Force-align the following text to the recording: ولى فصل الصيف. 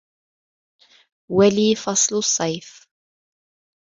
ولى 1.31 1.75
فصل 1.75 2.17
الصيف. 2.17 2.87